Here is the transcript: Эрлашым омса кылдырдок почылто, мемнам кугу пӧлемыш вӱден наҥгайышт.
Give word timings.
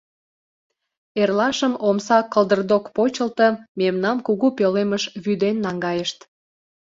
Эрлашым 1.21 1.73
омса 1.87 2.19
кылдырдок 2.33 2.83
почылто, 2.95 3.47
мемнам 3.79 4.17
кугу 4.25 4.47
пӧлемыш 4.57 5.03
вӱден 5.23 5.55
наҥгайышт. 5.65 6.19